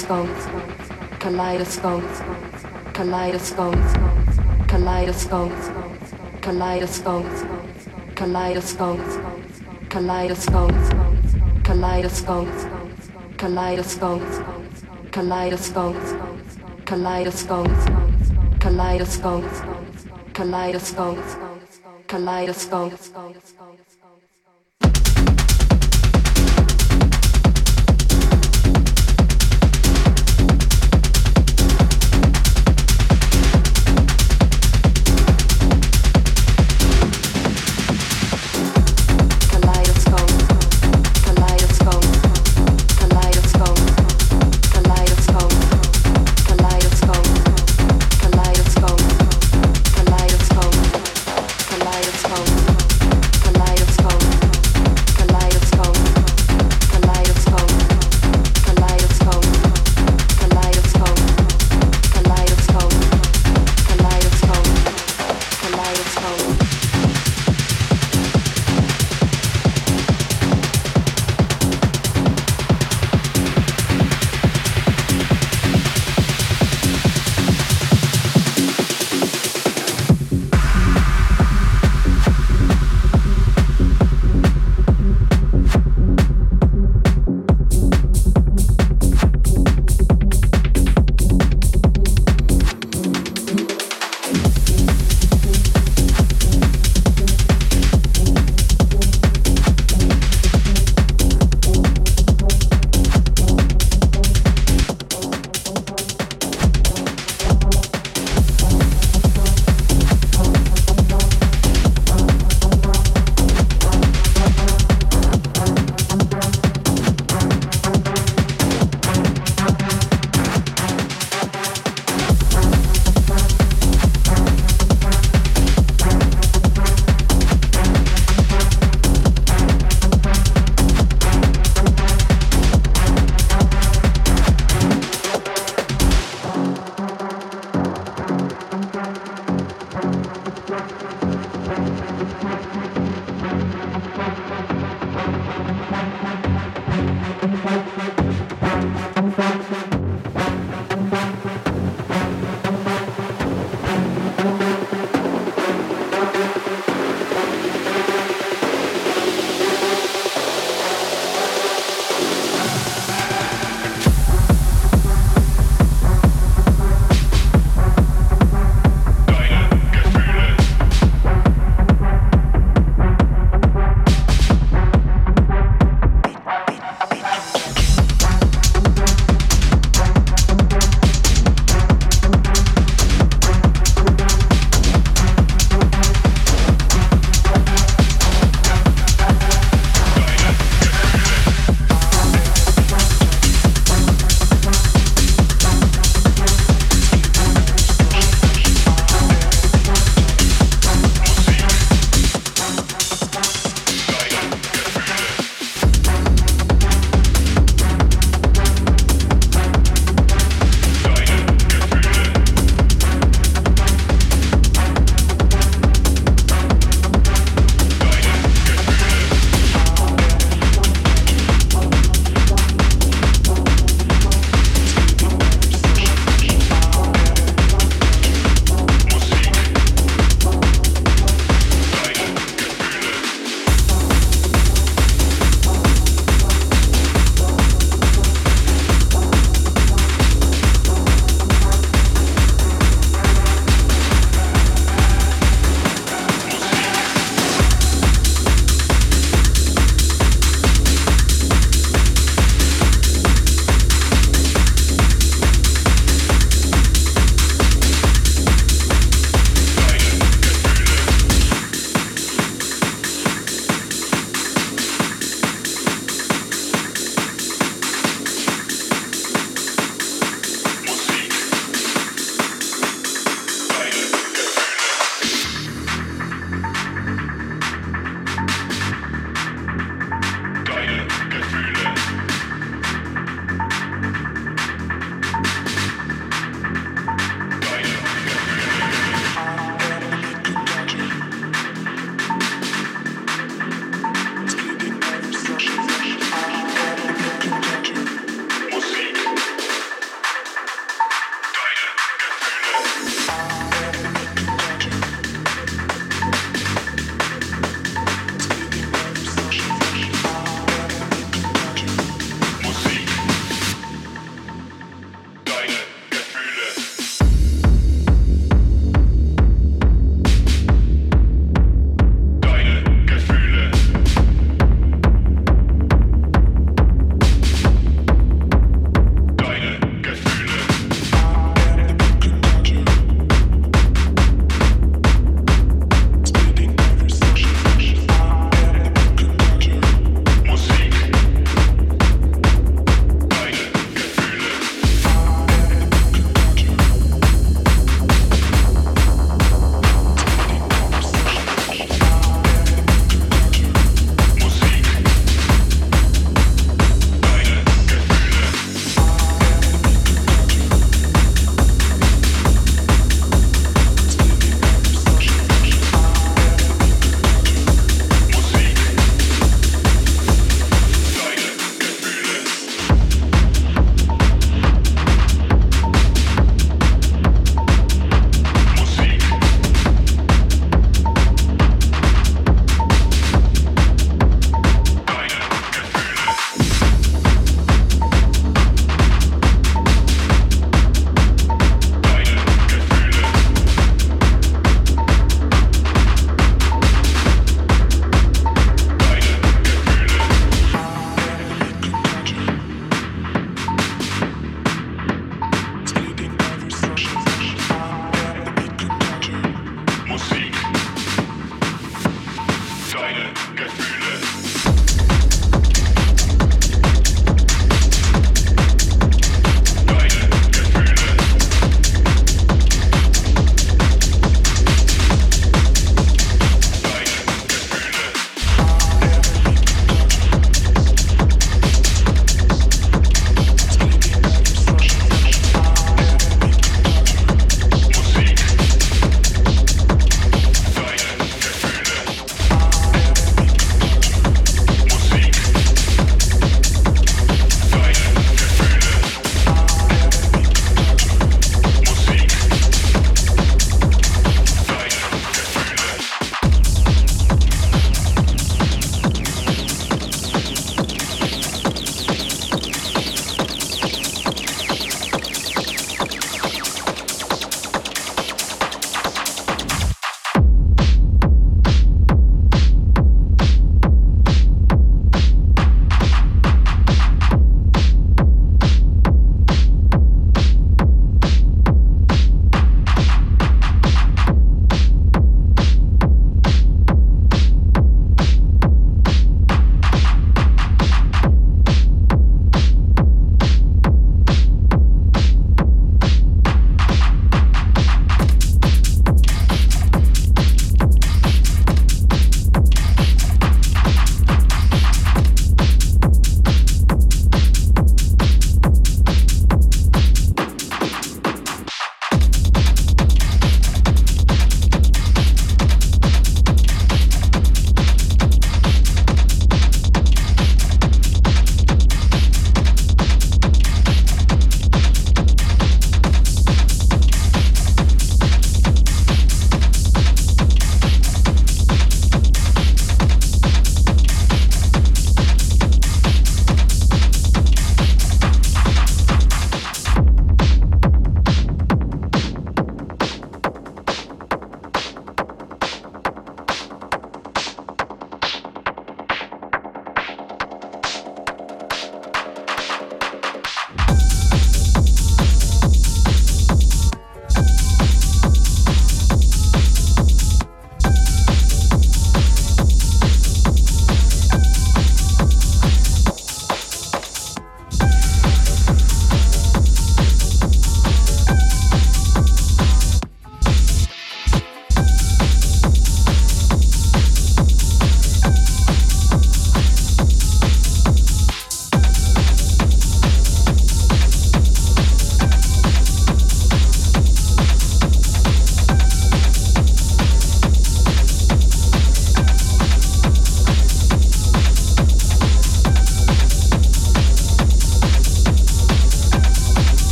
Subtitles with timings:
[0.00, 2.08] kaleidoscope,
[2.94, 3.76] kaleidoscope,
[4.70, 5.54] kaleidoscope,
[8.14, 9.02] kaleidoscope, kaleidoscope,
[9.88, 10.74] kaleidoscope,
[11.62, 12.50] kaleidoscope,
[13.36, 14.30] kaleidoscope,
[16.88, 17.76] kaleidoscope,
[18.58, 19.50] kaleidoscope,
[20.32, 21.20] kaleidoscope,
[22.06, 22.94] kaleidoscope.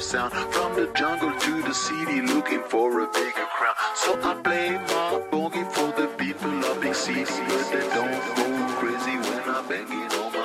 [0.00, 0.32] of sound.
[0.52, 3.76] From the jungle to the city, looking for a bigger crowd.
[3.94, 8.46] So I play my boogie for the people of big city, but they don't go
[8.80, 10.39] crazy when I bang it on my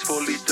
[0.00, 0.49] peacefully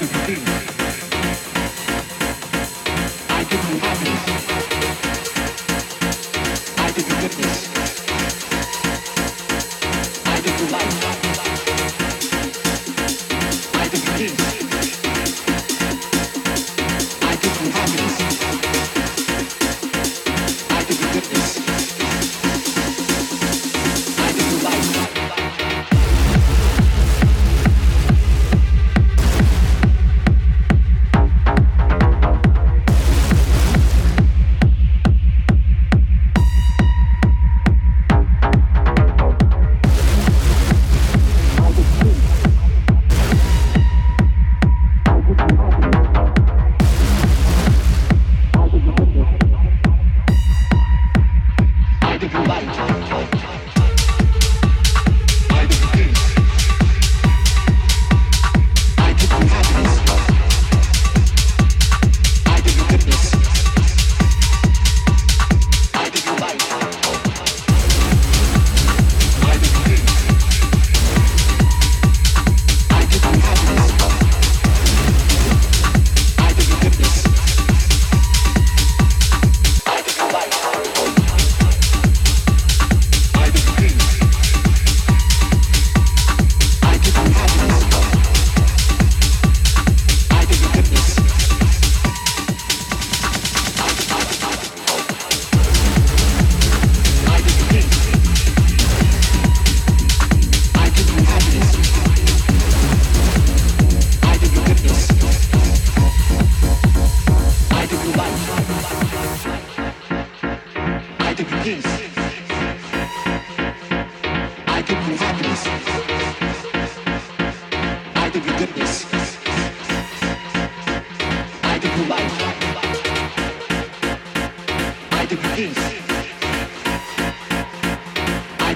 [0.00, 0.59] Thank you.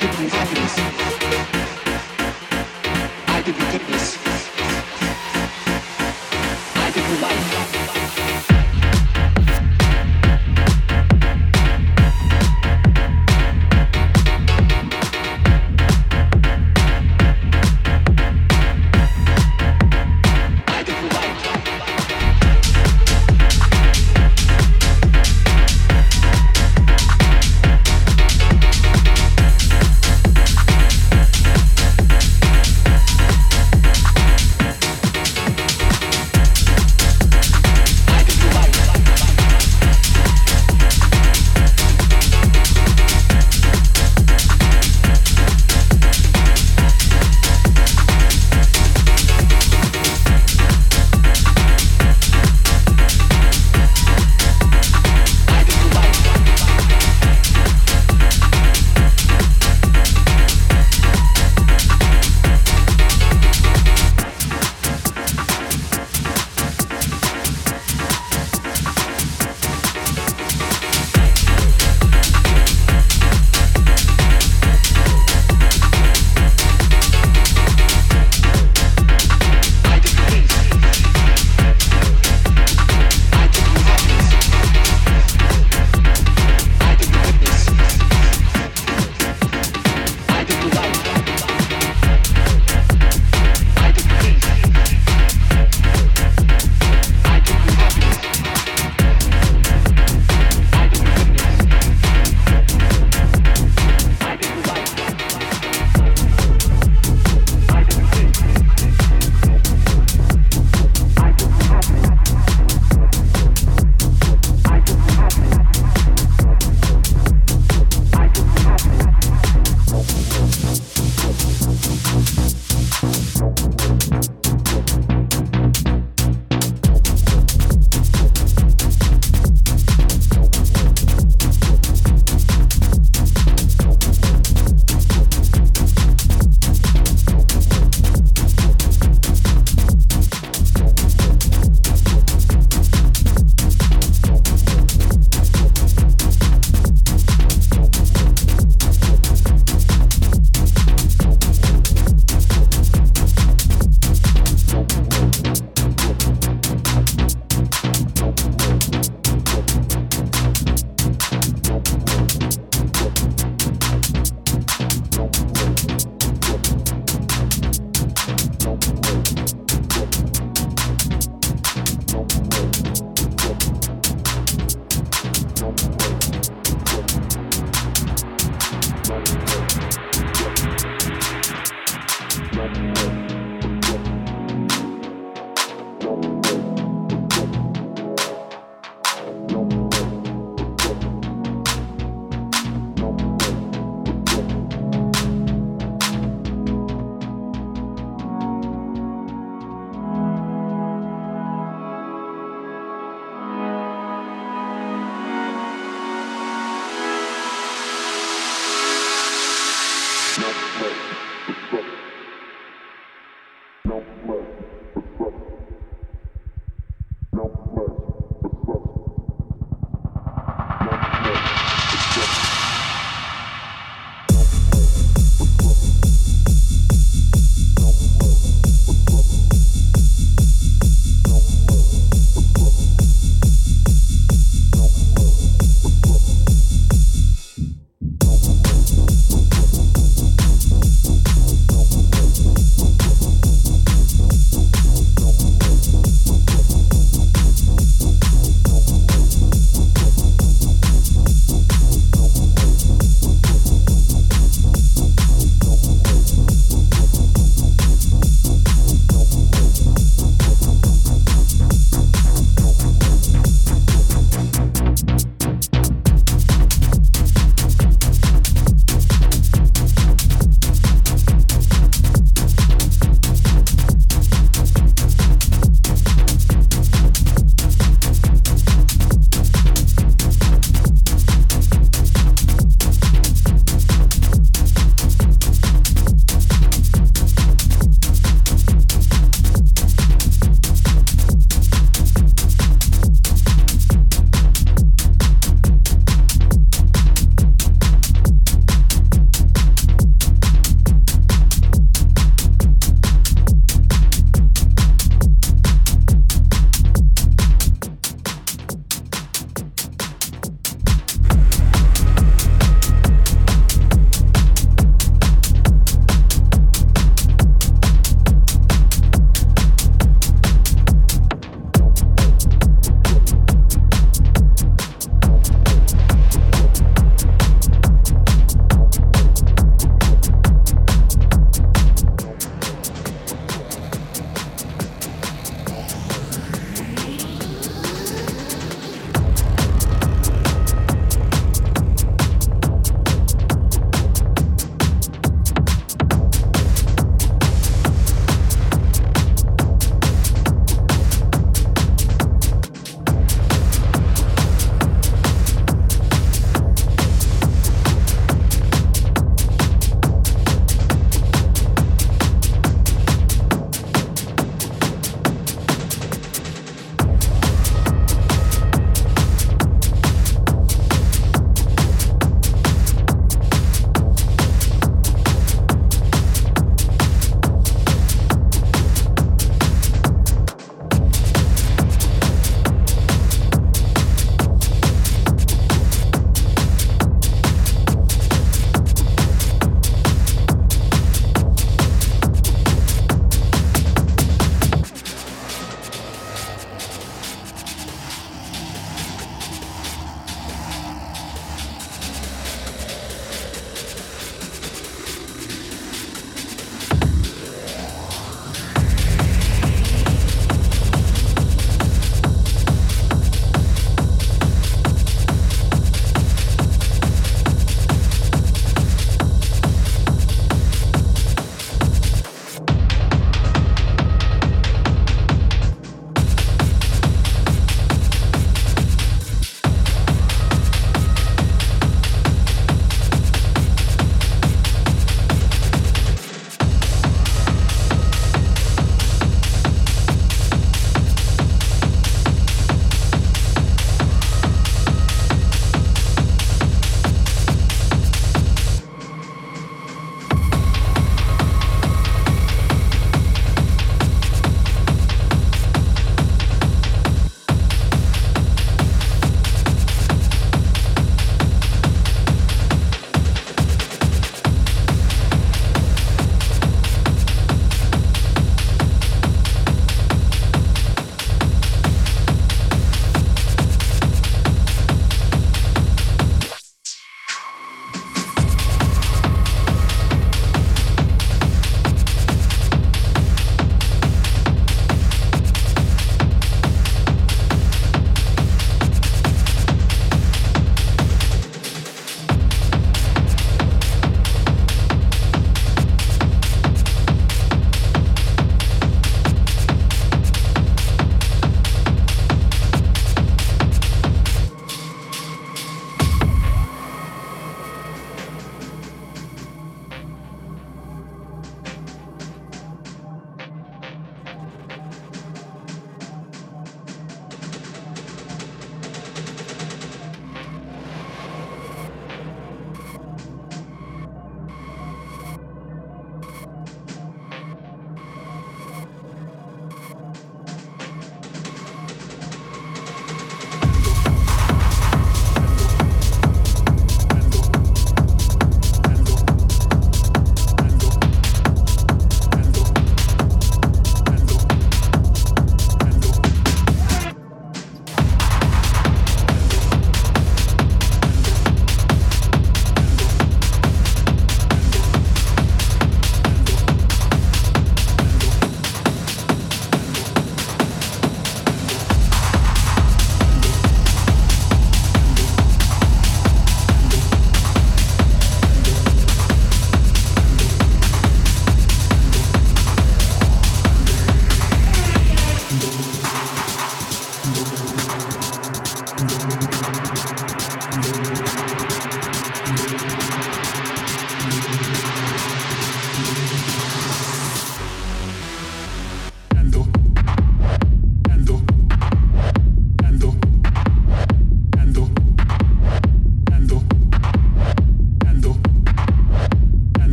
[0.00, 0.99] give me happiness.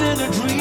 [0.00, 0.55] In a dream.